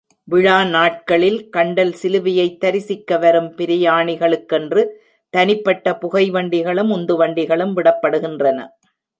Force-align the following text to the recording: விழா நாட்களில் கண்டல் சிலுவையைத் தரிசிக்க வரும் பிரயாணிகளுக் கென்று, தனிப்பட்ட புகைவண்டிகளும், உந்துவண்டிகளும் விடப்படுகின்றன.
விழா 0.23 0.63
நாட்களில் 0.63 1.49
கண்டல் 1.49 1.95
சிலுவையைத் 2.01 2.57
தரிசிக்க 2.57 3.17
வரும் 3.17 3.53
பிரயாணிகளுக் 3.57 4.45
கென்று, 4.45 5.01
தனிப்பட்ட 5.29 5.97
புகைவண்டிகளும், 6.01 6.91
உந்துவண்டிகளும் 6.91 7.75
விடப்படுகின்றன. 7.75 8.67